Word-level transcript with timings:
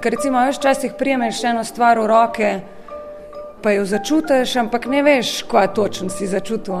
Ker 0.00 0.12
recimo 0.12 0.38
veš, 0.38 0.58
včasih 0.58 0.92
prijemeš 0.98 1.44
eno 1.44 1.64
stvar 1.64 1.98
v 1.98 2.06
roke, 2.06 2.50
pa 3.62 3.72
jo 3.72 3.84
začutiš, 3.84 4.56
ampak 4.56 4.86
ne 4.86 5.02
veš, 5.02 5.42
kaj 5.50 5.72
točno 5.74 6.08
si 6.08 6.26
začutil, 6.30 6.74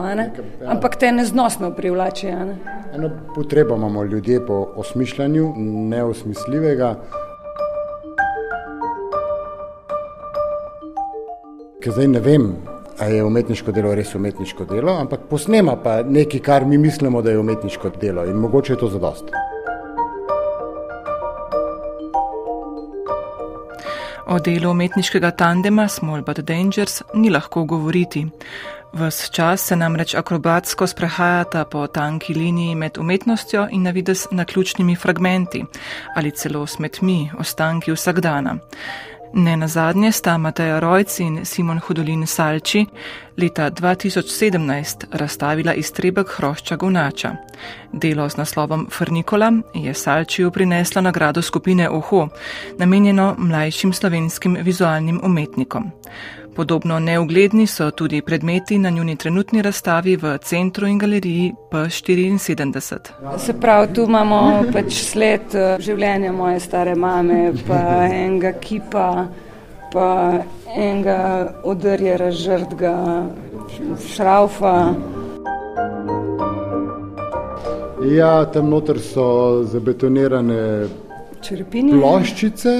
ampak 0.66 0.96
te 0.96 1.12
neznosno 1.12 1.72
privlači. 1.74 2.26
Ne? 2.26 2.56
Eno 2.94 3.10
potrebo 3.34 3.76
imamo 3.76 4.04
ljudje 4.04 4.46
po 4.46 4.68
osmišljanju 4.76 5.52
neosmisljivega. 5.90 6.94
Ker 11.86 11.94
zdaj 11.94 12.08
ne 12.10 12.20
vem, 12.20 12.46
ali 12.98 13.16
je 13.16 13.24
umetniško 13.24 13.70
delo 13.72 13.92
res 13.94 14.08
umetniško 14.18 14.64
delo, 14.66 14.96
ampak 14.98 15.28
posnema 15.30 15.76
pa 15.84 16.00
nekaj, 16.02 16.40
kar 16.42 16.64
mi 16.66 16.80
mislimo, 16.82 17.20
da 17.22 17.30
je 17.30 17.38
umetniško 17.38 17.92
delo 18.02 18.24
in 18.26 18.40
mogoče 18.42 18.72
je 18.72 18.78
to 18.80 18.88
zadost. 18.90 19.30
O 24.26 24.40
delu 24.42 24.70
umetniškega 24.70 25.30
tandema 25.30 25.86
Small 25.88 26.26
But 26.26 26.40
Dangers 26.40 27.02
ni 27.14 27.30
lahko 27.30 27.64
govoriti. 27.64 28.26
Ves 28.92 29.30
čas 29.30 29.68
se 29.68 29.76
namreč 29.76 30.14
akrobatsko 30.14 30.86
sprehajata 30.86 31.64
po 31.64 31.86
tanki 31.86 32.34
liniji 32.34 32.74
med 32.74 32.98
umetnostjo 32.98 33.68
in 33.70 33.82
navidez 33.82 34.26
naključnimi 34.30 34.96
fragmenti 34.96 35.64
ali 36.16 36.30
celo 36.30 36.66
smetmi, 36.66 37.30
ostanki 37.38 37.92
vsakdana. 37.92 38.58
Ne 39.32 39.56
na 39.56 39.68
zadnje 39.68 40.12
sta 40.12 40.38
Mateja 40.38 40.80
Rojc 40.80 41.20
in 41.20 41.44
Simon 41.44 41.78
Hudolin 41.78 42.26
Salči 42.26 42.86
leta 43.36 43.70
2017 43.70 45.04
razstavila 45.12 45.74
iztrebek 45.74 46.28
hrošča 46.36 46.76
Govnača. 46.76 47.36
Delo 47.92 48.28
z 48.28 48.36
naslovom 48.36 48.88
Frnikola 48.90 49.52
je 49.74 49.94
Salčiju 49.94 50.50
prinesla 50.50 51.02
nagrado 51.02 51.42
skupine 51.42 51.90
Oho, 51.90 52.28
namenjeno 52.78 53.34
mlajšim 53.38 53.92
slovenskim 53.92 54.56
vizualnim 54.60 55.20
umetnikom. 55.24 55.90
Podobno 56.56 56.98
neugledni 56.98 57.66
so 57.66 57.90
tudi 57.90 58.22
predmeti 58.22 58.78
na 58.78 58.90
njuni 58.90 59.16
trenutni 59.16 59.62
razstavi 59.62 60.16
v 60.16 60.38
centru 60.38 60.86
in 60.86 60.98
galeriji 60.98 61.52
P74. 61.70 62.98
Se 63.38 63.60
pravi, 63.60 63.94
tu 63.94 64.04
imamo 64.08 64.64
pač 64.72 64.94
sled 65.04 65.54
eh, 65.54 65.76
življenja 65.78 66.32
moje 66.32 66.60
stare 66.60 66.94
mame, 66.94 67.52
pa 67.68 67.80
enega 68.24 68.52
kipa, 68.52 69.26
pa 69.92 70.08
enega 70.76 71.52
odrje 71.64 72.16
razžrtga 72.16 72.94
šraufa. 74.08 74.94
Ja, 78.16 78.44
tam 78.52 78.70
noter 78.70 79.00
so 79.00 79.62
zabetonirane 79.64 80.88
Črpine. 81.42 81.92
ploščice, 82.00 82.74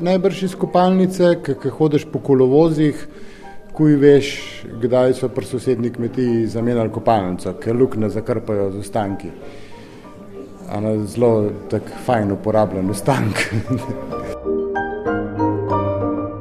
najbrž 0.00 0.42
iz 0.42 0.54
kopalnice, 0.54 1.36
ki 1.44 1.70
hodiš 1.78 2.06
po 2.12 2.18
kolovozih, 2.24 3.06
kuj 3.72 3.94
veš, 4.00 4.28
kdaj 4.82 5.14
so 5.14 5.28
pri 5.30 5.46
sosednji 5.46 5.92
kmetiji 5.94 6.46
zamenjali 6.50 6.90
kopalnico, 6.90 7.52
ker 7.62 7.76
lukne 7.76 8.10
zakrpajo 8.10 8.70
z 8.72 8.82
ostanki. 8.82 9.30
Ano, 10.74 10.96
zelo 11.06 11.50
tak 11.70 11.82
fajn 12.06 12.32
uporabljen 12.32 12.90
ostank. 12.90 13.38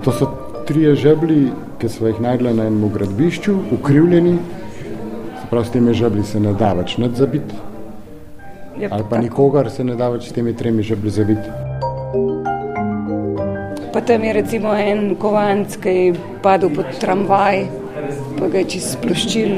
to 0.03 0.11
so 0.11 0.25
trije 0.67 0.95
žebli, 0.95 1.51
ki 1.79 1.89
smo 1.89 2.07
jih 2.07 2.21
najdli 2.21 2.53
na 2.53 2.65
enem 2.67 2.89
gradbišču, 2.93 3.55
ukrivljeni, 3.77 4.37
se 5.41 5.47
pravi, 5.49 5.65
s 5.65 5.71
temi 5.71 5.93
žebli 5.93 6.23
se 6.23 6.39
ne 6.39 6.53
da 6.53 6.73
več 6.73 6.97
nadzabiti. 6.97 7.55
Je 8.79 8.89
Ali 8.91 9.03
pa 9.03 9.09
tako. 9.09 9.21
nikogar 9.23 9.71
se 9.71 9.83
ne 9.83 9.95
da 9.95 10.09
več 10.09 10.29
s 10.29 10.33
temi 10.33 10.53
tremi 10.57 10.83
žebli 10.83 11.09
zabiti. 11.09 11.66
Pa 13.97 14.01
tam 14.01 14.23
je 14.23 14.33
recimo 14.33 14.75
en 14.77 15.15
kovanc, 15.17 15.73
ki 15.81 15.89
je 15.89 16.13
padel 16.45 16.69
pod 16.69 16.85
tramvaj, 17.01 17.63
pa 18.37 18.45
ga 18.45 18.59
je 18.61 18.67
čist 18.69 18.91
sploščil. 18.93 19.55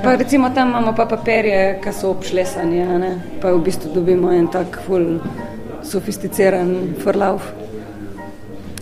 Pa 0.00 0.14
recimo 0.16 0.48
tam 0.56 0.72
imamo 0.72 0.94
pa 0.96 1.04
papirje, 1.04 1.76
ki 1.84 1.92
so 1.92 2.14
obšlesani, 2.14 2.80
a 2.80 2.96
ne? 3.04 3.10
pa 3.42 3.52
v 3.52 3.60
bistvu 3.68 3.92
dobimo 3.92 4.32
en 4.32 4.48
tak 4.48 4.80
ful 4.86 5.20
sofisticiran 5.84 6.72
frlauf. 7.04 7.52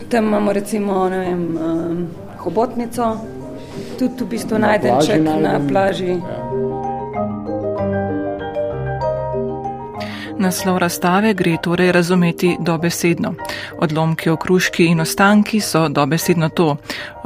Tam 0.09 0.31
imamo 0.31 0.55
recimo, 0.55 1.09
vem, 1.11 1.43
um, 1.59 2.07
hobotnico, 2.47 3.17
tudi 3.99 4.25
v 4.25 4.31
bistvu 4.31 4.63
Na 4.63 4.71
najden 4.79 4.95
plaži 4.95 5.11
ček 5.11 5.27
na 5.27 5.37
najdem. 5.43 5.69
plaži. 5.69 6.15
Ja. 6.23 6.68
Naslov 10.39 10.79
razstave 10.79 11.35
gre 11.35 11.57
torej 11.63 11.93
razumeti 11.93 12.57
dobesedno. 12.61 13.35
Odlomki, 13.79 14.31
okruški 14.31 14.87
in 14.87 15.01
ostanki 15.01 15.61
so 15.61 15.89
dobesedno 15.89 16.49
to. 16.49 16.77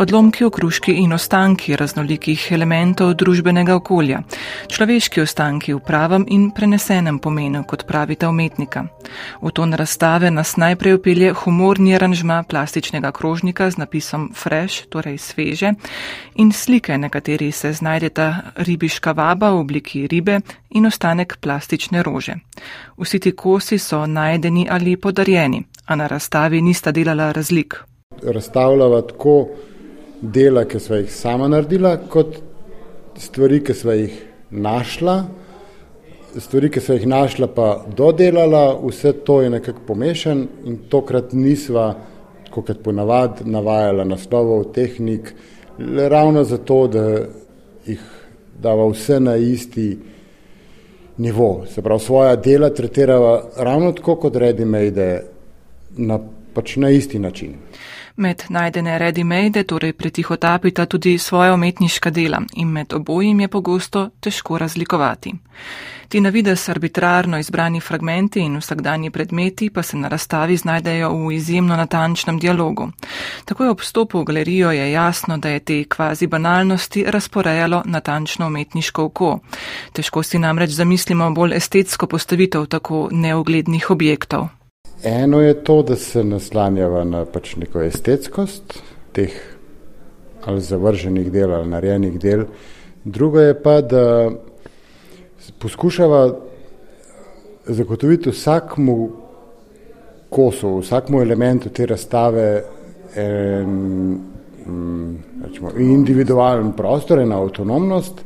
Odlomki, 0.03 0.45
okruški 0.45 0.93
in 0.99 1.13
ostanki 1.15 1.77
raznolikih 1.79 2.49
elementov 2.51 3.13
družbenega 3.21 3.77
okolja. 3.79 4.19
Človeški 4.67 5.23
ostanki 5.23 5.77
v 5.77 5.79
pravem 5.87 6.25
in 6.27 6.49
prenesenem 6.51 7.21
pomenu, 7.23 7.61
kot 7.71 7.85
pravita 7.87 8.27
umetnika. 8.33 8.83
V 9.39 9.53
ton 9.55 9.77
razstave 9.79 10.33
nas 10.35 10.57
najprej 10.59 10.99
upelje 10.99 11.31
humorni 11.45 11.95
aranžma 11.95 12.41
plastičnega 12.43 13.13
krožnika 13.15 13.71
z 13.71 13.79
napisom 13.79 14.33
fresh, 14.35 14.89
torej 14.91 15.21
sveže, 15.23 15.75
in 16.35 16.51
slike, 16.51 16.99
na 16.99 17.09
kateri 17.09 17.53
se 17.53 17.71
znajdeta 17.73 18.57
ribiška 18.57 19.13
vaba 19.15 19.55
v 19.55 19.63
obliki 19.63 20.07
ribe 20.11 20.41
in 20.71 20.87
ostanek 20.87 21.39
plastične 21.39 22.03
rože. 22.03 22.41
Vsi 22.99 23.19
ti 23.21 23.37
kosi 23.37 23.79
so 23.79 24.07
najdeni 24.07 24.67
ali 24.71 24.97
podarjeni, 24.97 25.63
a 25.87 25.95
na 25.95 26.07
razstavi 26.07 26.63
nista 26.63 26.91
delala 26.91 27.33
razlik. 27.33 27.85
Razstavljava 28.23 29.03
tako 29.03 29.47
dela, 30.23 30.65
ki 30.65 30.81
smo 30.81 30.97
jih 30.97 31.13
sama 31.13 31.49
naredila, 31.49 31.97
kot 32.09 32.39
stvari, 33.19 33.61
ki 33.65 33.75
smo 33.75 33.93
jih 33.93 34.15
našla. 34.51 35.17
Stvari, 36.39 36.71
ki 36.71 36.81
smo 36.81 36.95
jih 36.95 37.07
našla, 37.11 37.49
pa 37.53 37.85
dodelala, 37.97 38.79
vse 38.87 39.13
to 39.27 39.43
je 39.43 39.51
nekako 39.51 39.85
pomešan 39.87 40.47
in 40.65 40.79
tokrat 40.89 41.33
nisva, 41.33 41.93
kot 42.53 42.71
ponavadi, 42.85 43.45
navajala 43.51 44.05
naslovov, 44.05 44.71
tehnik, 44.73 45.35
ravno 46.09 46.45
zato, 46.45 46.87
da 46.89 47.05
jih 47.87 48.01
dava 48.63 48.87
vse 48.93 49.21
na 49.21 49.37
isti 49.37 49.99
nivo. 51.19 51.65
Se 51.67 51.83
pravi, 51.83 52.01
svoja 52.01 52.37
dela 52.37 52.71
tretirava 52.71 53.43
ravno 53.57 53.93
tako 53.93 54.17
kot 54.17 54.35
ready-made, 54.35 55.21
na, 55.97 56.21
pač 56.55 56.77
na 56.77 56.91
isti 56.91 57.19
način. 57.19 57.57
Med 58.17 58.43
najdene 58.49 58.99
ready-made 58.99 59.65
torej 59.65 59.93
pretihotapita 59.93 60.87
tudi 60.87 61.19
svoja 61.19 61.55
umetniška 61.55 62.11
dela 62.11 62.43
in 62.55 62.69
med 62.69 62.93
obojim 62.93 63.41
je 63.41 63.49
pogosto 63.49 64.11
težko 64.21 64.59
razlikovati. 64.59 65.33
Ti 66.09 66.21
na 66.21 66.29
vides 66.29 66.69
arbitrarno 66.69 67.39
izbrani 67.39 67.81
fragmenti 67.81 68.41
in 68.41 68.57
vsakdanji 68.57 69.11
predmeti 69.11 69.71
pa 69.71 69.83
se 69.83 69.97
na 69.97 70.09
razstavi 70.09 70.57
znajdejo 70.57 71.09
v 71.09 71.33
izjemno 71.33 71.77
natančnem 71.77 72.39
dialogu. 72.39 72.91
Takoj 73.45 73.69
ob 73.69 73.81
vstopu 73.81 74.21
v 74.21 74.25
galerijo 74.25 74.71
je 74.71 74.93
jasno, 74.93 75.39
da 75.39 75.49
je 75.49 75.61
te 75.61 75.85
kvazi 75.85 76.27
banalnosti 76.27 77.05
razporejalo 77.09 77.83
natančno 77.85 78.47
umetniško 78.47 79.05
oko. 79.05 79.39
Težko 79.93 80.23
si 80.23 80.39
namreč 80.39 80.71
zamislimo 80.71 81.31
bolj 81.31 81.57
estetsko 81.57 82.07
postavitev 82.07 82.67
tako 82.67 83.09
neuglednih 83.13 83.91
objektov. 83.91 84.62
Eno 85.05 85.41
je 85.41 85.65
to, 85.65 85.83
da 85.83 85.97
se 85.97 86.25
naslanjava 86.25 87.05
na 87.05 87.25
pač 87.25 87.57
neko 87.57 87.83
estetskost 87.83 88.79
teh 89.13 89.33
ali 90.47 90.61
zavrženih 90.61 91.31
del 91.33 91.53
ali 91.55 91.69
narejenih 91.71 92.19
del, 92.21 92.45
drugo 93.05 93.41
je 93.41 93.55
pa, 93.63 93.81
da 93.81 94.31
poskušava 95.59 96.23
zagotoviti 97.67 98.31
vsakmu 98.31 99.11
kosu, 100.31 100.79
vsakmu 100.79 101.21
elementu 101.23 101.71
te 101.71 101.87
razstave 101.87 102.65
en, 103.17 103.71
mm, 104.67 105.17
rečemo, 105.45 105.71
individualen 105.79 106.73
prostor, 106.73 107.19
ena 107.19 107.39
avtonomnost 107.43 108.23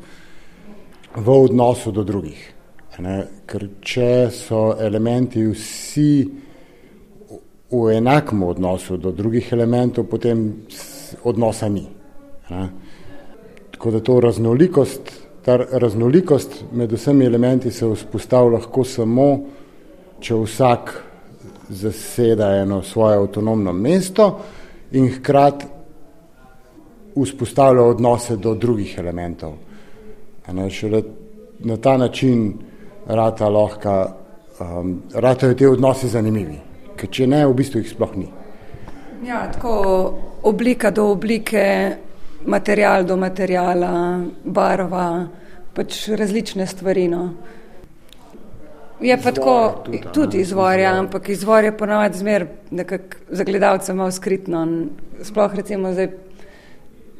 v 1.16 1.28
odnosu 1.30 1.92
do 1.92 2.04
drugih. 2.04 2.52
Ne? 2.98 3.16
Ker 3.46 3.68
če 3.80 4.28
so 4.32 4.70
elementi 4.80 5.44
vsi 5.44 6.10
v 7.70 7.96
enakem 7.96 8.42
odnosu 8.42 8.96
do 8.96 9.12
drugih 9.12 9.52
elementov, 9.52 10.06
potem 10.10 10.66
odnosa 11.24 11.68
ni. 11.68 11.86
Ne? 12.50 12.68
Tako 13.70 13.90
da 13.90 14.00
to 14.00 14.20
raznolikost, 14.20 15.12
ta 15.44 15.56
raznolikost 15.56 16.64
med 16.72 16.92
vsemi 16.92 17.24
elementi 17.24 17.70
se 17.70 17.86
vzpostavlja 17.86 18.58
lahko 18.58 18.84
samo, 18.84 19.28
če 20.20 20.34
vsak 20.34 20.94
zaseda 21.68 22.54
eno 22.62 22.82
svoje 22.82 23.18
avtonomno 23.18 23.72
mesto 23.72 24.28
in 24.92 25.10
hkrati 25.12 25.66
vzpostavlja 27.16 27.82
odnose 27.82 28.36
do 28.36 28.54
drugih 28.54 28.98
elementov. 28.98 29.52
Ne, 30.52 30.68
na 31.58 31.76
ta 31.76 31.96
način 31.96 32.52
rata 33.06 33.48
lahko, 33.48 34.06
um, 34.60 35.02
ratajo 35.14 35.54
te 35.54 35.68
odnose 35.68 36.08
zanimivi, 36.08 36.58
ker 36.96 37.10
če 37.12 37.26
ne, 37.30 37.44
v 37.46 37.54
bistvu 37.56 37.82
jih 37.82 37.92
sploh 37.92 38.16
ni. 38.16 38.28
Ja, 39.26 39.46
tako 39.52 39.74
oblika 40.46 40.90
do 40.90 41.08
oblike, 41.12 41.64
material 42.46 43.04
do 43.04 43.16
materijala, 43.16 43.92
barva, 44.44 45.06
pač 45.74 46.06
različne 46.16 46.66
stvari. 46.66 47.08
No. 47.08 47.22
Je 49.00 49.16
pa 49.20 49.32
tako, 49.32 49.56
tudi, 49.84 50.00
tudi 50.14 50.40
izvor, 50.40 50.78
ja, 50.78 50.94
ampak 50.98 51.28
izvor 51.28 51.64
je 51.64 51.74
ponovadi 51.76 52.18
zmer 52.18 52.46
za 53.28 53.44
gledalce 53.44 53.94
malo 53.94 54.10
skritno. 54.10 54.62
Sploh 55.22 55.54
recimo 55.54 55.92
zdaj 55.92 56.08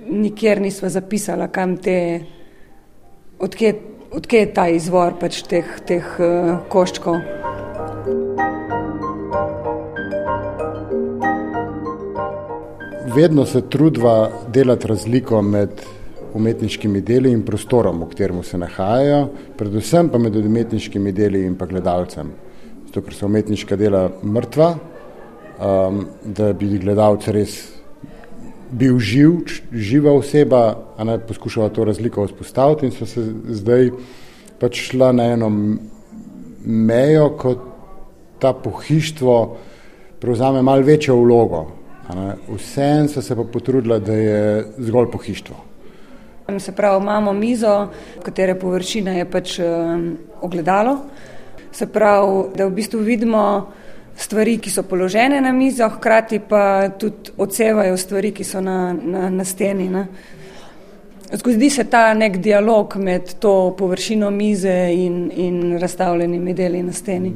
nikjer 0.08 0.60
nismo 0.60 0.88
zapisali, 0.88 1.48
kam 1.52 1.76
te, 1.76 2.20
odkje, 3.38 3.74
odkje 4.12 4.40
je 4.40 4.54
ta 4.54 4.68
izvor 4.68 5.18
pač 5.20 5.42
teh, 5.42 5.76
teh 5.86 6.16
uh, 6.20 6.56
koščkov. 6.72 7.20
Vedno 13.16 13.46
se 13.46 13.60
trudva 13.70 14.30
delati 14.52 14.86
razliko 14.86 15.42
med 15.42 15.70
umetniškimi 16.34 17.00
deli 17.00 17.30
in 17.32 17.46
prostorom, 17.46 18.02
v 18.04 18.08
katerem 18.10 18.42
se 18.44 18.58
nahajajo, 18.60 19.20
predvsem 19.56 20.10
pa 20.12 20.18
med 20.20 20.34
umetniškimi 20.36 21.12
deli 21.16 21.40
in 21.46 21.54
pa 21.56 21.64
gledalcem. 21.66 22.34
Zato, 22.86 23.00
ker 23.06 23.16
so 23.16 23.30
umetniška 23.30 23.78
dela 23.80 24.02
mrtva, 24.20 24.68
um, 24.76 26.02
da 26.24 26.50
bi 26.52 26.68
gledalec 26.82 27.30
res 27.32 27.54
bil 28.68 29.00
živ, 29.00 29.48
živa 29.72 30.12
oseba, 30.12 30.60
a 30.98 31.08
ne 31.08 31.16
poskušala 31.16 31.70
to 31.72 31.88
razliko 31.88 32.26
vzpostaviti 32.28 32.90
in 32.90 32.92
so 32.98 33.08
se 33.08 33.24
zdaj 33.62 33.94
pač 34.60 34.82
šla 34.90 35.14
na 35.16 35.30
eno 35.38 35.48
mejo, 36.66 37.32
ko 37.40 37.56
ta 38.44 38.52
pohištvo 38.52 39.40
prevzame 40.20 40.60
mal 40.62 40.84
večjo 40.84 41.16
vlogo. 41.24 41.64
Vsem 42.48 43.08
so 43.08 43.22
se 43.22 43.36
pa 43.36 43.44
potrudila, 43.44 43.98
da 43.98 44.12
je 44.12 44.66
zgolj 44.78 45.10
pohištvo. 45.12 45.56
Se 46.58 46.72
pravi, 46.72 47.02
imamo 47.02 47.32
mizo, 47.32 47.88
katere 48.22 48.54
površina 48.54 49.12
je 49.12 49.30
pač 49.30 49.58
ogledalo. 50.40 50.98
Se 51.72 51.86
pravi, 51.86 52.44
da 52.54 52.66
v 52.66 52.70
bistvu 52.70 53.00
vidimo 53.00 53.72
stvari, 54.16 54.58
ki 54.58 54.70
so 54.70 54.82
položene 54.82 55.40
na 55.40 55.52
mizo, 55.52 55.88
hkrati 55.88 56.38
pa 56.48 56.88
tudi 56.88 57.34
odsevajo 57.36 57.96
stvari, 57.96 58.32
ki 58.32 58.44
so 58.44 58.60
na, 58.60 58.92
na, 58.92 59.30
na 59.30 59.44
steni. 59.44 59.88
Ne. 59.88 60.06
Zgodi 61.32 61.70
se 61.70 61.84
ta 61.90 62.14
nek 62.14 62.38
dialog 62.38 62.96
med 62.96 63.34
to 63.42 63.74
površino 63.78 64.30
mize 64.30 64.76
in, 64.94 65.30
in 65.34 65.78
razstavljenimi 65.78 66.54
deli 66.54 66.82
na 66.82 66.92
steni. 66.92 67.34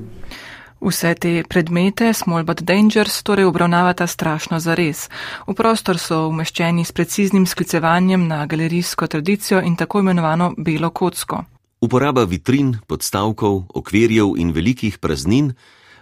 Vse 0.80 1.14
te 1.14 1.44
predmete 1.48 2.12
Small 2.12 2.44
but 2.44 2.62
Dangers 2.62 3.22
torej 3.22 3.44
obravnavata 3.44 4.06
strašno 4.06 4.60
zares. 4.60 5.08
V 5.46 5.54
prostor 5.54 5.98
so 5.98 6.26
umeščeni 6.28 6.84
s 6.84 6.92
preciznim 6.92 7.46
sklicevanjem 7.46 8.26
na 8.28 8.46
galerijsko 8.46 9.06
tradicijo 9.06 9.60
in 9.60 9.76
tako 9.76 10.00
imenovano 10.00 10.54
belo 10.56 10.90
kocko. 10.90 11.44
Uporaba 11.80 12.24
vitrin, 12.24 12.78
podstavkov, 12.86 13.62
okvirjev 13.74 14.34
in 14.36 14.52
velikih 14.52 14.98
praznin 14.98 15.52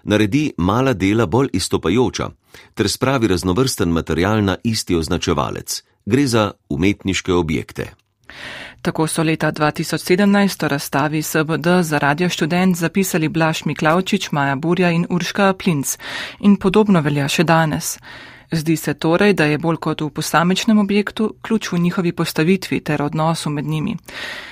naredi 0.04 0.52
mala 0.56 0.92
dela 0.92 1.26
bolj 1.26 1.50
izstopajoča 1.52 2.31
ter 2.74 2.88
spravi 2.88 3.28
raznovrsten 3.28 3.88
material 3.88 4.44
na 4.44 4.56
isti 4.64 4.96
označevalec. 4.96 5.82
Gre 6.06 6.26
za 6.26 6.50
umetniške 6.69 7.32
objekte. 7.32 7.92
Tako 8.82 9.06
so 9.06 9.22
leta 9.22 9.52
2017 9.52 10.62
v 10.62 10.69
razstavi 10.69 11.22
SBD 11.22 11.66
za 11.82 11.98
radio 11.98 12.28
študent 12.28 12.76
zapisali 12.76 13.28
Blaž 13.28 13.64
Miklavčič, 13.64 14.32
Maja 14.32 14.56
Burja 14.56 14.90
in 14.90 15.06
Urška 15.10 15.52
Plinc 15.52 15.96
in 16.40 16.56
podobno 16.56 17.00
velja 17.00 17.28
še 17.28 17.44
danes. 17.44 17.98
Zdi 18.52 18.76
se 18.76 18.94
torej, 18.94 19.34
da 19.34 19.44
je 19.44 19.58
bolj 19.58 19.76
kot 19.76 20.00
v 20.00 20.10
posamečnem 20.10 20.78
objektu 20.78 21.34
ključ 21.42 21.72
v 21.72 21.78
njihovi 21.78 22.12
postavitvi 22.12 22.80
ter 22.80 23.02
odnosu 23.02 23.50
med 23.50 23.66
njimi. 23.66 23.96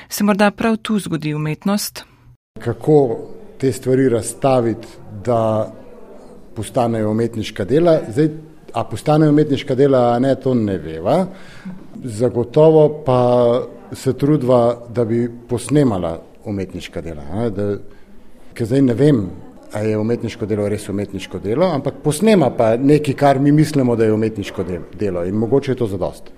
Se 0.08 0.24
morda 0.24 0.50
prav 0.50 0.76
tu 0.76 0.98
zgodi 0.98 1.34
umetnost? 1.34 2.04
Kako 2.60 3.18
te 3.58 3.72
stvari 3.72 4.08
razstaviti, 4.08 4.88
da 5.24 5.72
postanejo 6.56 7.10
umetniška 7.10 7.64
dela? 7.64 8.00
Zdaj, 8.08 8.28
a 8.72 8.84
postanejo 8.84 9.30
umetniška 9.30 9.74
dela, 9.74 10.12
a 10.12 10.18
ne, 10.18 10.34
to 10.34 10.54
ne 10.54 10.78
veva. 10.78 11.26
Zagotovo 12.04 13.02
pa 13.06 13.22
se 13.92 14.12
trudva, 14.12 14.86
da 14.88 15.04
bi 15.04 15.28
posnemala 15.48 16.20
umetniška 16.44 17.00
dela. 17.00 17.50
Da, 17.50 17.74
ker 18.54 18.66
zdaj 18.66 18.82
ne 18.82 18.94
vem, 18.94 19.26
ali 19.72 19.90
je 19.90 19.98
umetniško 19.98 20.46
delo 20.46 20.68
res 20.68 20.88
umetniško 20.88 21.38
delo, 21.38 21.66
ampak 21.74 22.00
posnema 22.04 22.50
pa 22.56 22.76
nekaj, 22.76 23.14
kar 23.14 23.38
mi 23.38 23.52
mislimo, 23.52 23.96
da 23.96 24.04
je 24.04 24.12
umetniško 24.12 24.64
delo 24.98 25.24
in 25.24 25.34
mogoče 25.34 25.72
je 25.72 25.76
to 25.76 25.86
zadost. 25.86 26.32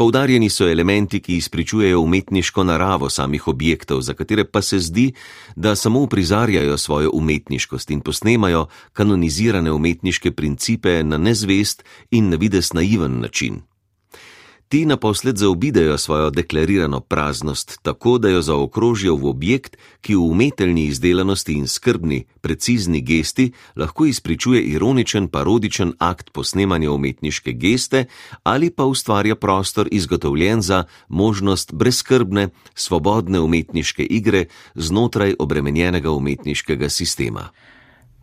Poudarjeni 0.00 0.48
so 0.48 0.64
elementi, 0.64 1.18
ki 1.20 1.36
izpričujejo 1.36 2.00
umetniško 2.00 2.64
naravo 2.64 3.10
samih 3.10 3.48
objektov, 3.48 4.00
za 4.00 4.14
katere 4.14 4.44
pa 4.44 4.62
se 4.62 4.78
zdi, 4.78 5.12
da 5.56 5.74
samo 5.76 6.00
uprizarjajo 6.00 6.78
svojo 6.78 7.10
umetniškost 7.12 7.90
in 7.90 8.00
posnemajo 8.00 8.66
kanonizirane 8.92 9.72
umetniške 9.72 10.30
principe 10.30 11.02
na 11.02 11.18
nezvest 11.18 11.84
in 12.10 12.30
na 12.30 12.36
vides 12.36 12.72
naiven 12.72 13.20
način. 13.20 13.60
Ti 14.70 14.86
naposled 14.86 15.36
zaobidejo 15.36 15.98
svojo 15.98 16.30
deklarirano 16.30 17.00
praznost, 17.00 17.78
tako 17.82 18.18
da 18.18 18.28
jo 18.28 18.42
zaokrožijo 18.42 19.16
v 19.16 19.26
objekt, 19.26 19.76
ki 20.00 20.14
v 20.14 20.22
umetelni 20.22 20.84
izdelanosti 20.86 21.56
in 21.58 21.66
skrbni, 21.66 22.24
precizni 22.40 23.00
gesti 23.00 23.50
lahko 23.76 24.06
izpričuje 24.06 24.62
ironičen, 24.62 25.28
parodičen 25.28 25.92
akt 25.98 26.30
posnemanja 26.32 26.92
umetniške 26.92 27.52
geste 27.52 28.04
ali 28.42 28.70
pa 28.70 28.84
ustvarja 28.84 29.34
prostor 29.34 29.88
izgotovljen 29.90 30.62
za 30.62 30.84
možnost 31.08 31.72
brezskrbne, 31.74 32.48
svobodne 32.74 33.40
umetniške 33.40 34.02
igre 34.02 34.44
znotraj 34.74 35.34
obremenjenega 35.38 36.10
umetniškega 36.10 36.88
sistema. 36.88 37.48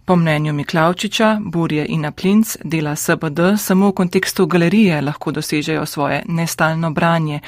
Po 0.07 0.15
mnenju 0.15 0.53
Miklavčiča, 0.53 1.39
Burje 1.41 1.85
in 1.89 2.05
Aplinc 2.05 2.55
dela 2.63 2.95
SBD 2.95 3.39
samo 3.57 3.87
v 3.89 3.91
kontekstu 3.91 4.45
galerije 4.45 5.01
lahko 5.01 5.31
dosežejo 5.31 5.85
svoje 5.85 6.21
nestalno 6.27 6.91
branje, 6.91 7.39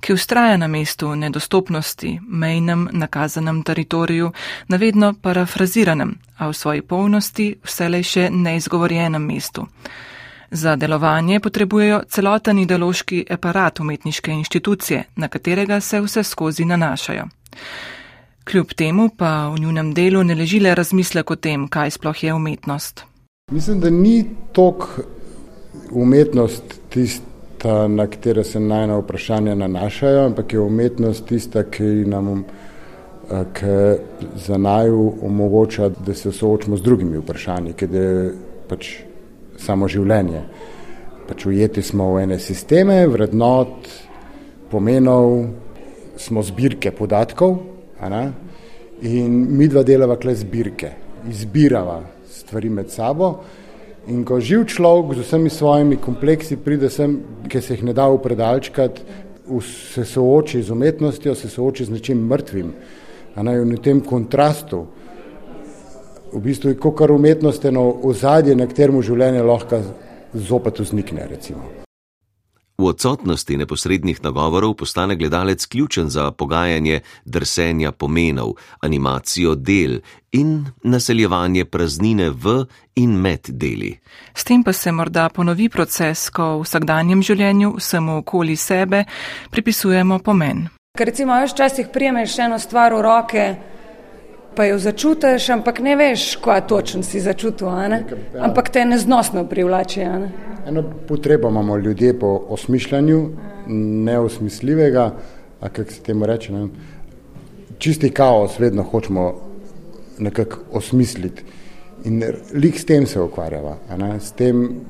ki 0.00 0.12
ustraja 0.12 0.56
na 0.56 0.66
mestu 0.66 1.14
nedostopnosti, 1.16 2.20
mejnem, 2.28 2.88
nakazanem 2.92 3.62
teritoriju, 3.62 4.32
navedno 4.68 5.14
parafraziranem, 5.22 6.18
a 6.38 6.48
v 6.48 6.54
svoji 6.54 6.82
polnosti 6.82 7.54
vselej 7.64 8.02
še 8.02 8.30
neizgovorjenem 8.30 9.22
mestu. 9.22 9.68
Za 10.50 10.76
delovanje 10.76 11.40
potrebujejo 11.40 12.02
celoten 12.08 12.58
ideološki 12.58 13.26
aparat 13.30 13.80
umetniške 13.80 14.30
inštitucije, 14.30 15.04
na 15.16 15.28
katerega 15.28 15.80
se 15.80 16.00
vse 16.00 16.22
skozi 16.22 16.64
nanašajo. 16.64 17.28
Kljub 18.50 18.72
temu 18.72 19.10
pa 19.16 19.48
v 19.52 19.60
njunem 19.60 19.90
delu 19.94 20.22
ne 20.24 20.34
leži 20.34 20.60
le 20.60 20.70
razmislek 20.74 21.30
o 21.30 21.36
tem, 21.36 21.66
kaj 21.68 21.90
sploh 21.98 22.22
je 22.24 22.34
umetnost. 22.34 23.02
Mislim, 23.52 23.80
da 23.80 23.90
ni 23.90 24.24
tok 24.52 24.86
umetnost 25.92 26.62
tista, 26.88 27.88
na 27.88 28.06
katero 28.06 28.44
se 28.44 28.60
najna 28.60 28.96
vprašanja 28.98 29.54
nanašajo, 29.54 30.24
ampak 30.26 30.52
je 30.52 30.60
umetnost 30.60 31.26
tista, 31.28 31.62
ki 31.62 31.84
nam 32.08 32.44
eh, 33.30 33.44
ki 33.52 33.76
za 34.46 34.56
naju 34.58 35.12
omogoča, 35.22 35.88
da 35.88 36.14
se 36.14 36.32
soočimo 36.32 36.76
z 36.76 36.82
drugimi 36.82 37.18
vprašanji, 37.18 37.72
ker 37.72 37.94
je 37.94 38.34
pač 38.68 38.92
samo 39.56 39.88
življenje. 39.88 40.44
Pač 41.28 41.46
ujeti 41.46 41.82
smo 41.82 42.14
v 42.14 42.24
ene 42.24 42.38
sisteme, 42.38 43.02
vrednot, 43.06 43.88
pomenov, 44.70 45.42
smo 46.16 46.42
zbirke 46.42 46.90
podatkov, 46.90 47.58
In 49.02 49.34
mi 49.56 49.68
dva 49.68 49.82
delava 49.82 50.16
kle 50.16 50.34
zbirke, 50.34 50.90
izbirava 51.30 52.00
stvari 52.30 52.70
med 52.70 52.90
sabo. 52.90 53.32
In 54.08 54.24
ko 54.24 54.40
živ 54.40 54.64
človek 54.72 55.18
z 55.18 55.24
vsemi 55.26 55.50
svojimi 55.50 55.98
kompleksi 56.00 56.56
pride 56.56 56.88
sem, 56.90 57.18
ki 57.48 57.60
se 57.60 57.74
jih 57.74 57.84
ne 57.84 57.92
da 57.92 58.06
upredalčkati, 58.08 59.02
se 59.64 60.04
sooči 60.04 60.62
z 60.62 60.70
umetnostjo, 60.70 61.34
se 61.34 61.48
sooči 61.48 61.84
z 61.84 61.90
nečim 61.90 62.22
mrtvim. 62.26 62.72
In 63.36 63.74
v 63.74 63.80
tem 63.82 64.00
kontrastu, 64.00 64.86
v 66.32 66.40
bistvu 66.40 66.72
je 66.72 66.80
kot 66.80 66.96
kar 66.98 67.12
umetnost 67.12 67.64
eno 67.64 67.84
ozadje, 68.02 68.56
na 68.56 68.66
katerem 68.66 69.02
življenje 69.02 69.44
lahko 69.44 69.82
zopet 70.34 70.80
vznikne. 70.80 71.28
Recimo. 71.28 71.87
V 72.78 72.86
odsotnosti 72.86 73.56
neposrednih 73.56 74.22
nagovorov 74.22 74.74
postane 74.74 75.16
gledalec 75.16 75.66
ključen 75.66 76.10
za 76.10 76.30
pogajanje 76.30 77.00
drsenja 77.24 77.92
pomenov, 77.92 78.52
animacijo 78.80 79.54
del 79.54 79.98
in 80.32 80.66
naseljevanje 80.82 81.64
praznine 81.64 82.30
v 82.30 82.64
in 82.94 83.18
med 83.18 83.40
deli. 83.48 83.98
S 84.34 84.44
tem 84.44 84.62
pa 84.62 84.72
se 84.72 84.92
morda 84.92 85.28
ponovi 85.28 85.68
proces, 85.68 86.30
ko 86.30 86.58
v 86.58 86.62
vsakdanjem 86.62 87.22
življenju 87.22 87.72
vsemu 87.80 88.16
okoli 88.22 88.56
sebe 88.56 89.04
pripisujemo 89.50 90.18
pomen. 90.18 90.68
Ker 90.98 91.10
recimo, 91.10 91.34
včasih 91.34 91.90
prijemeš 91.92 92.38
eno 92.38 92.58
stvar 92.58 92.94
v 92.94 93.02
roke, 93.02 93.44
pa 94.54 94.64
jo 94.64 94.78
začutiš, 94.78 95.48
ampak 95.48 95.80
ne 95.80 95.96
veš, 95.96 96.36
kaj 96.44 96.66
točno 96.66 97.02
si 97.02 97.20
začutil, 97.20 97.68
ampak 98.40 98.68
te 98.74 98.84
neznosno 98.84 99.44
privlači. 99.46 100.00
Ne? 100.00 100.30
Eno 100.66 100.84
potrebo 101.08 101.48
imamo 101.48 101.76
ljudje 101.76 102.18
po 102.18 102.44
osmišljanju, 102.48 103.28
neosmisljivega, 104.04 105.14
a 105.60 105.68
kako 105.68 105.92
se 105.92 106.02
temu 106.02 106.26
reče, 106.26 106.52
ne? 106.52 106.68
čisti 107.78 108.10
kaos 108.10 108.58
vedno 108.58 108.82
hočemo 108.82 109.34
nekako 110.18 110.58
osmisliti. 110.72 111.42
In 112.04 112.22
lik 112.54 112.78
s 112.78 112.84
tem 112.84 113.06
se 113.06 113.20
ukvarjava. 113.20 113.76
Ne? 113.98 114.20
S 114.20 114.32
tem, 114.32 114.80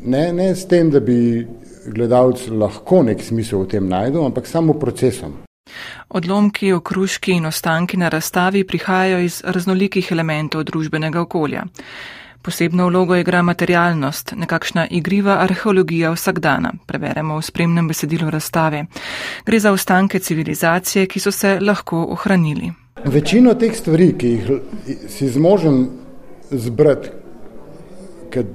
ne, 0.00 0.32
ne 0.32 0.54
s 0.54 0.66
tem, 0.68 0.90
da 0.90 1.00
bi 1.00 1.46
gledalec 1.86 2.48
lahko 2.48 3.02
nek 3.02 3.22
smisel 3.22 3.64
v 3.64 3.72
tem 3.76 3.88
najdel, 3.88 4.24
ampak 4.24 4.46
samo 4.46 4.76
procesom. 4.80 5.43
Odlomki, 6.08 6.72
okruški 6.72 7.32
in 7.32 7.46
ostanki 7.46 7.96
na 7.96 8.08
razstavi 8.08 8.64
prihajajo 8.64 9.18
iz 9.18 9.42
raznolikih 9.44 10.12
elementov 10.12 10.64
družbenega 10.64 11.20
okolja. 11.20 11.64
Posebno 12.44 12.86
vlogo 12.88 13.16
igra 13.16 13.42
materialnost, 13.42 14.34
nekakšna 14.36 14.86
igriva 14.90 15.38
arheologija 15.40 16.10
vsakdana, 16.12 16.74
preveremo 16.86 17.38
v 17.38 17.42
spremnem 17.42 17.88
besedilu 17.88 18.28
razstave. 18.30 18.84
Gre 19.46 19.60
za 19.60 19.72
ostanke 19.72 20.18
civilizacije, 20.18 21.06
ki 21.06 21.20
so 21.20 21.32
se 21.32 21.58
lahko 21.60 22.02
ohranili. 22.12 22.68
Večino 23.04 23.54
teh 23.54 23.72
stvari, 23.76 24.12
ki 24.18 24.28
jih 24.28 24.50
si 25.08 25.28
zmožen 25.28 25.86
zbrati, 26.50 27.08
kad 28.30 28.46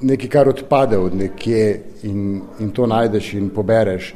nekaj, 0.00 0.28
kar 0.28 0.48
odpade 0.48 0.98
od 0.98 1.14
nekje 1.14 1.82
in, 2.02 2.42
in 2.60 2.70
to 2.70 2.86
najdeš 2.86 3.32
in 3.34 3.50
pobereš, 3.50 4.10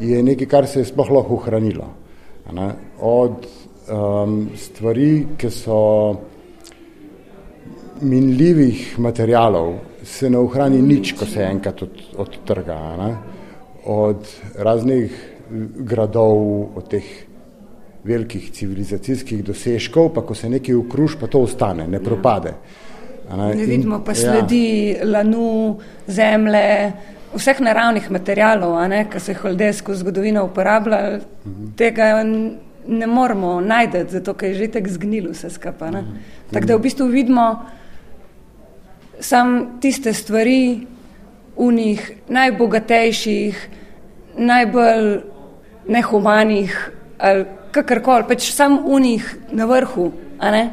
je 0.00 0.22
nekaj, 0.22 0.46
kar 0.46 0.66
se 0.66 0.80
je 0.80 0.90
sploh 0.90 1.10
lahko 1.10 1.34
ohranilo. 1.34 1.88
Od 3.00 3.46
um, 3.92 4.48
stvari, 4.56 5.26
ki 5.38 5.50
so 5.50 5.80
minljivih 8.00 8.98
materijalov, 8.98 9.74
se 10.04 10.30
ne 10.30 10.38
ohrani 10.38 10.80
nič, 10.82 11.12
ko 11.18 11.26
se 11.28 11.44
enkrat 11.44 11.82
od, 11.82 12.00
odtrga. 12.16 12.78
Od 13.86 14.28
raznih 14.58 15.12
gradov, 15.84 16.38
od 16.76 16.88
teh 16.88 17.06
velikih 18.04 18.50
civilizacijskih 18.52 19.44
dosežkov, 19.44 20.12
pa 20.14 20.24
ko 20.24 20.34
se 20.34 20.48
nekaj 20.48 20.74
ukruž, 20.74 21.18
pa 21.20 21.28
to 21.28 21.44
ostane, 21.44 21.88
ne 21.88 22.00
propade. 22.00 22.54
Ne, 23.30 23.54
ne 23.54 23.66
vidimo 23.66 24.00
pa 24.04 24.14
sledi 24.14 24.96
ja. 24.96 25.06
lanu, 25.06 25.78
zemlje, 26.06 26.92
vseh 27.34 27.60
naravnih 27.60 28.10
materijalov, 28.10 28.76
ki 29.10 29.20
so 29.20 29.32
jih 29.32 29.44
ljudje 29.44 29.72
skozi 29.72 30.00
zgodovino 30.00 30.44
uporabljali, 30.44 31.20
mhm. 31.46 31.72
tega 31.76 32.24
ne 32.86 33.06
moramo 33.06 33.60
najti, 33.60 34.04
zato 34.08 34.34
je 34.42 34.54
že 34.54 34.68
tako 34.68 34.88
zgnilo 34.88 35.30
vse 35.30 35.50
skupaj. 35.50 35.90
Mhm. 35.90 36.16
Tako 36.52 36.66
da 36.66 36.76
v 36.76 36.80
bistvu 36.80 37.06
vidimo 37.06 37.66
samo 39.20 39.78
tiste 39.80 40.12
stvari, 40.12 40.86
unih 41.56 42.12
najbogatejših, 42.28 43.68
najbolj 44.38 45.20
nehumanih 45.88 46.90
kakorkoli, 47.70 48.24
pač 48.28 48.50
samo 48.54 48.80
unih 48.86 49.26
na 49.52 49.66
vrhu, 49.68 50.12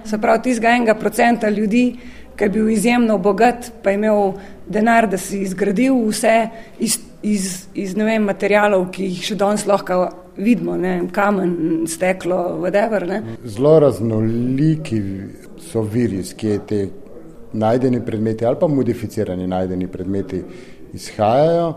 se 0.05 0.17
pravi 0.17 0.41
tistega 0.43 0.75
enega 0.75 0.95
procenta 0.95 1.49
ljudi 1.49 1.97
ki 2.37 2.45
je 2.45 2.49
bil 2.53 2.69
izjemno 2.69 3.17
bogat, 3.17 3.71
pa 3.83 3.89
je 3.89 3.95
imel 3.95 4.31
denar, 4.69 5.09
da 5.09 5.17
si 5.17 5.41
izgradil 5.41 5.97
vse 6.09 6.49
iz, 6.79 6.99
iz, 7.23 7.67
iz 7.73 7.95
vem, 7.97 8.23
materijalov, 8.29 8.89
ki 8.93 9.09
jih 9.09 9.23
še 9.31 9.37
danes 9.39 9.65
lahko 9.65 10.05
vidimo, 10.37 10.77
ne, 10.77 11.01
kamen, 11.11 11.87
steklo, 11.89 12.37
whatever. 12.61 13.07
Ne. 13.09 13.21
Zelo 13.45 13.79
raznoliki 13.79 15.01
so 15.71 15.81
viri, 15.81 16.21
iz 16.21 16.35
kje 16.37 16.59
te 16.67 16.81
najdeni 17.57 18.03
predmeti 18.05 18.45
ali 18.45 18.59
pa 18.59 18.67
modificirani 18.67 19.47
najdeni 19.47 19.87
predmeti 19.87 20.43
izhajajo. 20.93 21.73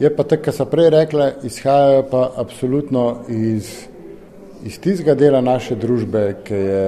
Je 0.00 0.10
pa 0.16 0.22
tako, 0.22 0.44
kar 0.44 0.54
sem 0.54 0.70
prej 0.70 0.90
rekla, 0.92 1.30
izhajajo 1.44 2.02
pa 2.10 2.22
absolutno 2.36 3.04
iz, 3.28 3.70
iz 4.64 4.78
tistega 4.80 5.14
dela 5.14 5.40
naše 5.40 5.74
družbe, 5.74 6.24
ki 6.44 6.54
je 6.54 6.86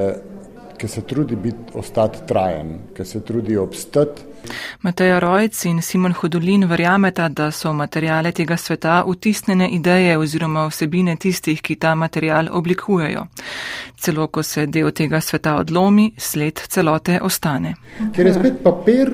ki 0.78 0.88
se 0.88 1.00
trudi 1.00 1.36
biti 1.36 1.74
ostati 1.74 2.18
trajen, 2.26 2.78
ki 2.96 3.04
se 3.04 3.20
trudi 3.20 3.56
obstati. 3.56 4.22
Mateja 4.82 5.18
Rojc 5.18 5.64
in 5.64 5.82
Simon 5.82 6.12
Hodolin 6.12 6.64
verjameta, 6.64 7.28
da 7.28 7.50
so 7.50 7.72
materijale 7.72 8.32
tega 8.32 8.56
sveta 8.56 9.04
utisnjene 9.06 9.68
ideje 9.68 10.18
oziroma 10.18 10.66
vsebine 10.66 11.16
tistih, 11.16 11.62
ki 11.62 11.76
ta 11.76 11.94
material 11.94 12.48
oblikujejo. 12.52 13.26
Celo, 13.96 14.26
ko 14.26 14.42
se 14.42 14.66
del 14.66 14.90
tega 14.90 15.20
sveta 15.20 15.56
odlomi, 15.56 16.12
sled 16.18 16.62
celote 16.68 17.18
ostane. 17.22 17.74
Ker 18.14 18.26
je 18.26 18.34
spet 18.34 18.62
papir, 18.62 19.12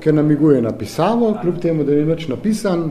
ki 0.00 0.12
namiguje 0.12 0.62
na 0.62 0.72
pisavo, 0.72 1.34
kljub 1.42 1.60
temu, 1.60 1.84
da 1.84 1.92
ni 1.92 2.08
več 2.08 2.26
napisan, 2.28 2.88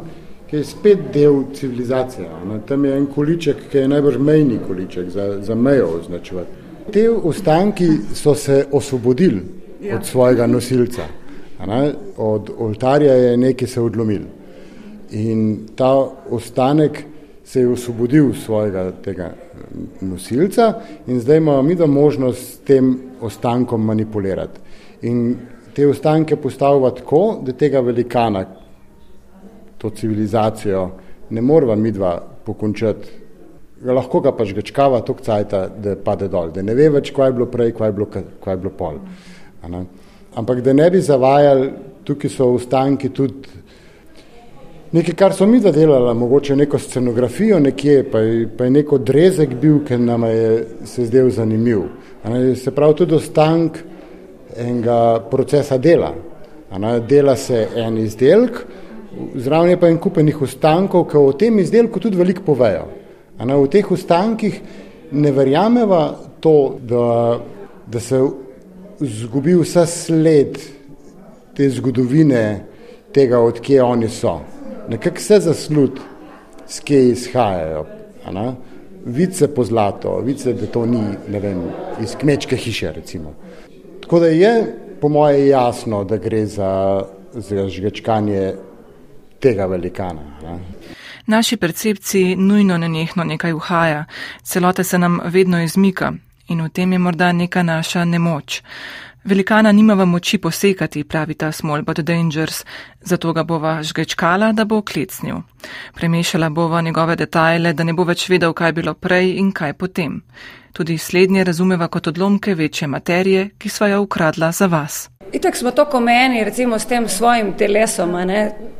ki 0.48 0.62
je 0.62 0.64
spet 0.64 1.10
del 1.14 1.44
civilizacije. 1.54 2.30
Tam 2.68 2.86
je 2.86 2.94
en 2.98 3.10
količek, 3.16 3.68
ki 3.72 3.78
je 3.78 3.88
najbrž 3.88 4.18
mejni 4.18 4.60
količek 4.68 5.10
za, 5.10 5.28
za 5.42 5.56
mejo 5.56 5.90
označevati. 5.98 6.67
Te 6.92 7.10
ostanki 7.10 7.88
so 8.14 8.36
se 8.36 8.66
osvobodili 8.72 9.42
ja. 9.82 9.96
od 9.96 10.06
svojega 10.06 10.48
nosilca. 10.48 11.02
Od 12.18 12.50
oltarja 12.58 13.14
je 13.14 13.38
nekaj 13.38 13.68
se 13.68 13.82
odlomil. 13.82 14.22
In 15.12 15.60
ta 15.76 16.10
ostanek 16.30 17.04
se 17.44 17.60
je 17.60 17.68
osvobodil 17.68 18.34
svojega 18.34 18.92
tega 19.04 19.34
nosilca 20.02 20.74
in 21.08 21.20
zdaj 21.20 21.38
imamo 21.38 21.62
mi 21.62 21.76
da 21.76 21.86
možnost 21.86 22.54
s 22.54 22.58
tem 22.58 22.98
ostankom 23.22 23.86
manipulirati. 23.86 24.60
In 25.02 25.36
te 25.74 25.88
ostanke 25.88 26.36
postavlja 26.36 26.92
tako, 26.92 27.40
da 27.46 27.54
tega 27.54 27.80
velikana, 27.80 28.46
to 29.78 29.90
civilizacijo, 29.90 30.90
ne 31.30 31.42
morva 31.42 31.76
midva 31.76 32.22
pokončati 32.46 33.27
lahko 33.86 34.22
ga 34.22 34.34
pač 34.34 34.54
gečkava 34.58 35.02
tok 35.06 35.22
cajta, 35.22 35.68
da 35.70 35.96
pade 35.96 36.28
dol, 36.32 36.52
da 36.54 36.64
ne 36.66 36.76
ve 36.76 36.90
več, 36.98 37.12
kaj 37.16 37.30
je 37.30 37.38
bilo 37.38 37.48
prej, 37.52 37.74
kaj 37.78 37.92
je 37.92 37.94
bilo, 37.94 38.10
kaj 38.10 38.54
je 38.54 38.58
bilo 38.58 38.74
pol. 38.78 39.00
Ampak 40.38 40.62
da 40.66 40.74
ne 40.74 40.90
bi 40.92 41.02
zavajali, 41.02 41.72
tukaj 42.08 42.32
so 42.32 42.52
ostanki 42.56 43.10
tudi 43.10 43.66
nekaj, 44.92 45.16
kar 45.20 45.34
so 45.36 45.46
mi 45.46 45.60
delali, 45.60 46.14
mogoče 46.16 46.56
neko 46.56 46.80
scenografijo 46.80 47.60
nekje, 47.60 48.04
pa 48.12 48.20
je, 48.20 48.48
pa 48.58 48.64
je 48.64 48.72
neko 48.72 48.98
drezek 48.98 49.56
bil, 49.62 49.82
ker 49.86 50.00
nam 50.00 50.24
je 50.24 50.66
se 50.86 51.06
zdel 51.06 51.30
zanimiv. 51.30 51.88
Se 52.56 52.72
pravi 52.72 52.96
tudi 52.96 53.16
ostank 53.16 53.78
enega 54.58 55.20
procesa 55.30 55.78
dela. 55.78 56.14
Dela 57.08 57.36
se 57.36 57.68
en 57.76 57.98
izdelk, 57.98 58.64
zraven 59.36 59.70
je 59.70 59.80
pa 59.80 59.90
en 59.90 60.00
kupenih 60.02 60.42
ostankov, 60.42 61.08
ki 61.12 61.18
o 61.18 61.34
tem 61.34 61.60
izdelku 61.60 62.00
tudi 62.00 62.18
veliko 62.18 62.44
povejo. 62.46 62.88
Ne, 63.46 63.56
v 63.56 63.68
teh 63.70 63.92
ostankih 63.92 64.62
ne 65.12 65.32
verjameva 65.32 66.16
to, 66.40 66.78
da, 66.82 67.40
da 67.88 68.00
se 68.00 68.22
zgubi 69.00 69.56
vsa 69.56 69.86
sled 69.86 70.58
te 71.58 71.70
zgodovine, 71.70 72.66
tega, 73.14 73.40
odkje 73.40 73.84
oni 73.84 74.10
so. 74.10 74.40
Nekako 74.90 75.22
se 75.22 75.40
zaslud, 75.40 76.00
s 76.68 76.80
kje 76.80 77.10
izhajajo. 77.10 77.86
Vice 79.06 79.48
po 79.48 79.64
zlato, 79.64 80.20
vice, 80.20 80.54
da 80.54 80.68
to 80.68 80.86
ni 80.86 81.02
vem, 81.28 81.62
iz 82.04 82.16
kmečke 82.20 82.58
hiše. 82.58 82.92
Recimo. 82.92 83.34
Tako 84.02 84.20
da 84.20 84.28
je 84.28 84.76
po 85.02 85.10
moje 85.10 85.48
jasno, 85.48 86.04
da 86.04 86.18
gre 86.18 86.46
za, 86.46 87.04
za 87.34 87.68
žgečkanje 87.70 88.54
tega 89.40 89.66
velikana. 89.66 90.22
Ne. 90.44 90.60
Naši 91.28 91.58
percepciji 91.58 92.36
nujno 92.36 92.78
nenehno 92.78 93.24
nekaj 93.24 93.54
uhaja, 93.54 94.06
celota 94.44 94.84
se 94.84 95.00
nam 95.00 95.20
vedno 95.26 95.62
izmika 95.64 96.14
in 96.48 96.62
v 96.64 96.70
tem 96.70 96.94
je 96.94 97.00
morda 97.00 97.32
neka 97.32 97.64
naša 97.64 98.06
nemoč. 98.06 98.62
Velikana 99.24 99.72
nimava 99.72 100.06
moči 100.06 100.38
posekati, 100.38 101.04
pravi 101.04 101.34
ta 101.36 101.52
small 101.52 101.82
but 101.82 102.00
dangerous, 102.00 102.64
zato 103.02 103.34
ga 103.34 103.44
bova 103.44 103.84
žgečkala, 103.84 104.54
da 104.54 104.66
bo 104.66 104.82
klecnil. 104.82 105.42
Premešala 105.94 106.50
bova 106.50 106.82
njegove 106.82 107.16
detajle, 107.16 107.74
da 107.74 107.84
ne 107.84 107.94
bo 107.94 108.04
več 108.04 108.30
vedel, 108.30 108.54
kaj 108.54 108.72
bilo 108.72 108.94
prej 108.94 109.34
in 109.38 109.52
kaj 109.52 109.74
potem. 109.74 110.22
Tudi 110.78 110.98
slednje 110.98 111.44
razumeva 111.44 111.88
kot 111.88 112.08
odlomke 112.08 112.54
večje 112.54 112.88
materije, 112.88 113.50
ki 113.58 113.70
sva 113.70 113.88
jo 113.88 114.02
ukradla 114.02 114.52
za 114.52 114.66
vas. 114.66 115.10
Itak 115.34 115.56
smo 115.56 115.72
tako 115.72 115.98
omejeni, 115.98 116.44
recimo 116.44 116.80
s 116.80 116.86
tem 116.86 117.08
svojim 117.10 117.54
telesom. 117.58 118.14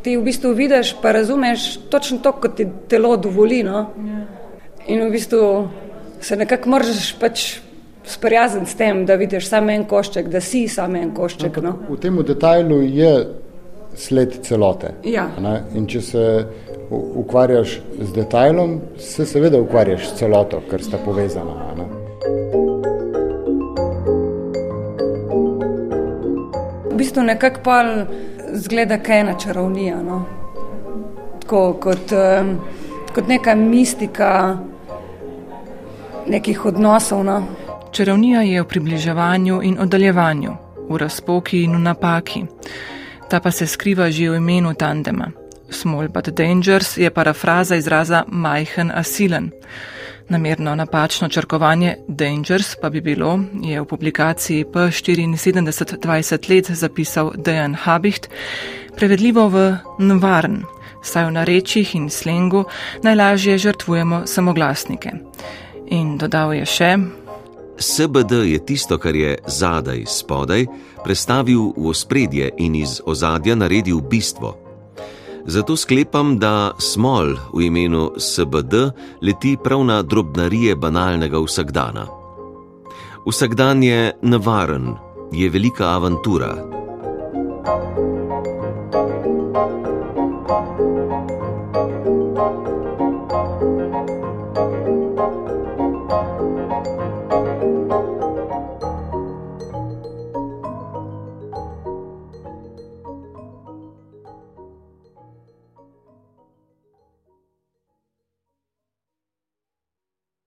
Ti 0.04 0.18
v 0.18 0.22
bistvu 0.24 0.52
vidiš, 0.54 0.94
pa 1.02 1.12
razumeš 1.12 1.80
točno 1.90 2.18
to, 2.18 2.32
kot 2.32 2.56
ti 2.56 2.68
telo 2.88 3.18
dovoli. 3.18 3.64
No? 3.64 3.88
In 4.88 5.02
v 5.08 5.10
bistvu 5.12 5.70
se 6.22 6.36
nekako 6.36 6.70
moraš 6.70 7.16
pač 7.20 7.58
sprijazniti 8.06 8.72
s 8.72 8.76
tem, 8.76 9.06
da 9.06 9.16
vidiš 9.16 9.50
samo 9.50 9.72
en 9.72 9.86
košček, 9.90 10.30
da 10.30 10.42
si 10.42 10.68
samo 10.68 11.02
en 11.02 11.16
košček. 11.16 11.58
No? 11.66 11.74
V 11.90 11.98
tem 11.98 12.22
detajlu 12.24 12.82
je 12.82 13.12
sled 13.96 14.38
celote. 14.46 14.94
Ja. 15.04 15.32
In 15.76 15.90
če 15.90 16.02
se 16.02 16.24
ukvarjaš 16.92 17.80
z 18.00 18.14
detajlom, 18.16 18.82
se 18.98 19.26
seveda 19.26 19.60
ukvarjaš 19.60 20.12
s 20.12 20.20
celoto, 20.22 20.62
ker 20.70 20.84
sta 20.84 21.00
povezana. 21.06 21.74
Ne? 21.78 21.87
Bistvu 27.18 27.24
nekako 27.24 27.60
pa 27.64 28.06
zgleda, 28.54 28.98
kaj 28.98 29.16
je 29.16 29.22
ena 29.22 29.34
čarovnija. 29.40 30.02
No? 30.02 30.26
Tako, 31.42 31.74
kot, 31.74 32.12
kot 33.16 33.28
neka 33.28 33.56
mistika 33.56 34.58
nekih 36.28 36.66
odnosov. 36.66 37.24
No? 37.24 37.44
Čarovnija 37.92 38.42
je 38.42 38.62
v 38.62 38.68
približevanju 38.68 39.62
in 39.64 39.80
oddaljevanju, 39.80 40.54
v 40.90 40.98
razpoki 40.98 41.64
in 41.64 41.76
v 41.76 41.80
napaki. 41.80 42.46
Ta 43.30 43.40
pa 43.40 43.52
se 43.52 43.68
skriva 43.68 44.12
že 44.12 44.30
v 44.30 44.36
imenu 44.36 44.74
tandema. 44.74 45.32
Small 45.70 46.08
but 46.08 46.30
dangerous 46.30 46.98
je 46.98 47.10
parafraza 47.10 47.76
izraza 47.76 48.24
majhen 48.28 48.92
asilen. 48.92 49.52
Namerno 50.30 50.76
napačno 50.76 51.30
črkovanje 51.30 51.96
dangerous 52.08 52.76
pa 52.82 52.90
bi 52.90 53.02
bilo, 53.02 53.40
je 53.64 53.82
v 53.82 53.86
publikaciji 53.86 54.66
P74 54.66 55.98
20 55.98 56.50
let 56.50 56.72
zapisal 56.72 57.32
Dejan 57.36 57.76
Habicht, 57.76 58.30
prevedljivo 58.96 59.48
v 59.48 59.78
nvaren, 60.00 60.64
saj 61.04 61.26
v 61.26 61.32
narečjih 61.32 61.96
in 61.96 62.10
slengu 62.10 62.66
najlažje 63.04 63.58
žrtvujemo 63.58 64.22
samoglasnike. 64.28 65.12
In 65.88 66.18
dodal 66.18 66.54
je 66.54 66.66
še: 66.66 66.98
SBD 67.80 68.32
je 68.52 68.66
tisto, 68.66 68.98
kar 68.98 69.16
je 69.16 69.38
zadaj, 69.48 70.04
spodaj, 70.08 70.66
prestavil 71.04 71.72
v 71.78 71.88
ospredje 71.88 72.52
in 72.58 72.76
iz 72.76 73.02
ozadja 73.06 73.56
naredil 73.56 74.02
bistvo. 74.02 74.67
Zato 75.48 75.76
sklepam, 75.80 76.36
da 76.40 76.76
smol 76.80 77.38
v 77.54 77.62
imenu 77.72 78.12
SBD 78.20 78.92
leti 79.22 79.56
prav 79.64 79.86
na 79.86 80.02
drobnarije 80.04 80.76
banalnega 80.76 81.40
vsakdana. 81.40 82.08
Vsakdan 83.26 83.84
je 83.84 84.12
nevaren, 84.22 84.96
je 85.32 85.50
velika 85.50 85.88
avantura. 85.96 86.77